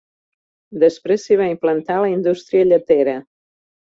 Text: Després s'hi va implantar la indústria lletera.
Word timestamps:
Després 0.83 1.25
s'hi 1.27 1.37
va 1.41 1.49
implantar 1.55 1.97
la 2.05 2.09
indústria 2.13 2.65
lletera. 2.71 3.15